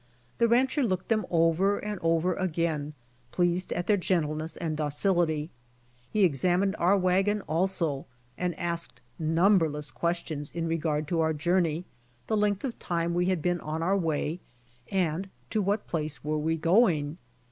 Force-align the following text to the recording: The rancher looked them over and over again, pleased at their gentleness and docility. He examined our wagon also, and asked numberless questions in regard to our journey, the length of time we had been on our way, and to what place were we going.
The 0.39 0.47
rancher 0.47 0.81
looked 0.81 1.09
them 1.09 1.27
over 1.29 1.77
and 1.77 1.99
over 2.01 2.33
again, 2.33 2.95
pleased 3.31 3.71
at 3.71 3.85
their 3.85 3.97
gentleness 3.97 4.57
and 4.57 4.75
docility. 4.75 5.51
He 6.09 6.23
examined 6.23 6.75
our 6.79 6.97
wagon 6.97 7.41
also, 7.41 8.07
and 8.35 8.59
asked 8.59 8.99
numberless 9.19 9.91
questions 9.91 10.49
in 10.49 10.67
regard 10.67 11.07
to 11.09 11.19
our 11.21 11.33
journey, 11.33 11.85
the 12.25 12.35
length 12.35 12.63
of 12.63 12.79
time 12.79 13.13
we 13.13 13.27
had 13.27 13.43
been 13.43 13.61
on 13.61 13.83
our 13.83 13.95
way, 13.95 14.39
and 14.91 15.29
to 15.51 15.61
what 15.61 15.85
place 15.85 16.23
were 16.23 16.39
we 16.39 16.57
going. 16.57 17.19